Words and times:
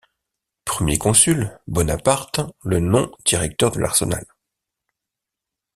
Premier 0.65 0.97
consul, 0.97 1.59
Bonaparte 1.67 2.39
le 2.63 2.79
nom 2.79 3.11
directeur 3.23 3.69
de 3.71 3.79
l'Arsenal. 3.81 4.25